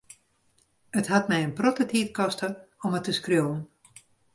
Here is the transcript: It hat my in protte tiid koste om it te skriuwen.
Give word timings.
It 1.01 1.05
hat 1.11 1.29
my 1.33 1.39
in 1.45 1.53
protte 1.59 1.87
tiid 1.91 2.11
koste 2.19 2.51
om 2.85 2.97
it 2.99 3.05
te 3.11 3.17
skriuwen. 3.21 3.61